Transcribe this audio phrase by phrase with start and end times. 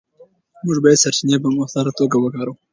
[0.65, 2.55] موږ باید سرچینې په مؤثره توګه وکاروو.